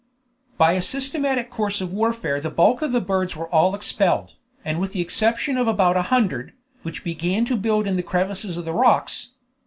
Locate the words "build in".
7.55-7.97